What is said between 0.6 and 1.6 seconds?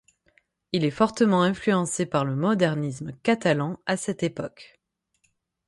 Il est fortement